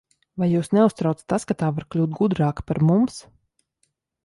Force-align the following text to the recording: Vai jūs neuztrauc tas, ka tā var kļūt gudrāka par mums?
Vai 0.43 0.45
jūs 0.51 0.69
neuztrauc 0.77 1.21
tas, 1.33 1.45
ka 1.51 1.57
tā 1.61 1.69
var 1.77 1.87
kļūt 1.95 2.17
gudrāka 2.21 2.67
par 2.73 2.83
mums? 2.91 3.23